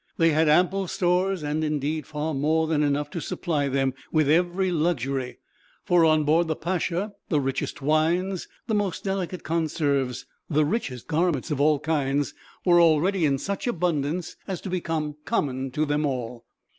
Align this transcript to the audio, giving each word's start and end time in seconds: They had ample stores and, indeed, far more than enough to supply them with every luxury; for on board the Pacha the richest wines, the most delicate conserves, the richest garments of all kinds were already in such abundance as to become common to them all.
They 0.17 0.31
had 0.31 0.49
ample 0.49 0.87
stores 0.87 1.43
and, 1.43 1.63
indeed, 1.63 2.07
far 2.07 2.33
more 2.33 2.65
than 2.65 2.81
enough 2.81 3.11
to 3.11 3.21
supply 3.21 3.67
them 3.67 3.93
with 4.11 4.27
every 4.31 4.71
luxury; 4.71 5.37
for 5.85 6.05
on 6.05 6.23
board 6.23 6.47
the 6.47 6.55
Pacha 6.55 7.11
the 7.29 7.39
richest 7.39 7.83
wines, 7.83 8.47
the 8.65 8.73
most 8.73 9.03
delicate 9.03 9.43
conserves, 9.43 10.25
the 10.49 10.65
richest 10.65 11.05
garments 11.05 11.51
of 11.51 11.61
all 11.61 11.77
kinds 11.79 12.33
were 12.65 12.81
already 12.81 13.25
in 13.25 13.37
such 13.37 13.67
abundance 13.67 14.35
as 14.47 14.59
to 14.61 14.71
become 14.71 15.17
common 15.23 15.69
to 15.69 15.85
them 15.85 16.03
all. 16.07 16.45